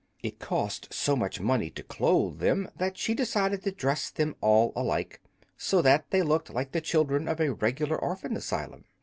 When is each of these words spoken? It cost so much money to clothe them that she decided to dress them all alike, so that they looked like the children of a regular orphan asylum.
It 0.23 0.39
cost 0.39 0.91
so 0.91 1.15
much 1.15 1.39
money 1.39 1.69
to 1.69 1.83
clothe 1.83 2.39
them 2.39 2.71
that 2.79 2.97
she 2.97 3.13
decided 3.13 3.61
to 3.61 3.71
dress 3.71 4.09
them 4.09 4.35
all 4.41 4.73
alike, 4.75 5.21
so 5.57 5.79
that 5.83 6.09
they 6.09 6.23
looked 6.23 6.49
like 6.49 6.71
the 6.71 6.81
children 6.81 7.27
of 7.27 7.39
a 7.39 7.53
regular 7.53 7.99
orphan 7.99 8.35
asylum. 8.35 8.85